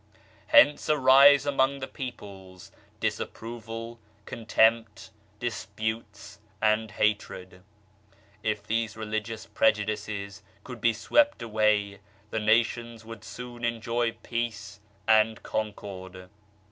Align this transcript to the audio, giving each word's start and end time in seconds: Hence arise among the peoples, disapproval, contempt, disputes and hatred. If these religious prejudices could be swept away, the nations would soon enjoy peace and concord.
Hence 0.47 0.89
arise 0.89 1.45
among 1.45 1.77
the 1.77 1.85
peoples, 1.87 2.71
disapproval, 2.99 3.99
contempt, 4.25 5.11
disputes 5.39 6.39
and 6.59 6.89
hatred. 6.89 7.61
If 8.41 8.63
these 8.65 8.97
religious 8.97 9.45
prejudices 9.45 10.41
could 10.63 10.81
be 10.81 10.93
swept 10.93 11.43
away, 11.43 11.99
the 12.31 12.39
nations 12.39 13.05
would 13.05 13.23
soon 13.23 13.63
enjoy 13.63 14.13
peace 14.23 14.79
and 15.07 15.43
concord. 15.43 16.31